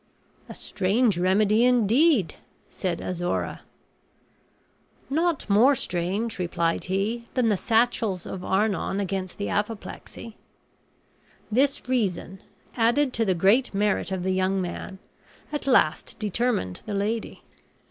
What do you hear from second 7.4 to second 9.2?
the sachels of Arnon